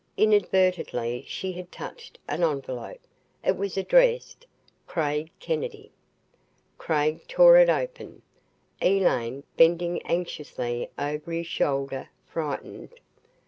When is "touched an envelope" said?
1.71-3.01